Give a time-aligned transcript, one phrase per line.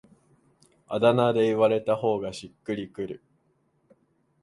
[0.87, 3.23] あだ名で言われた方がしっくりくる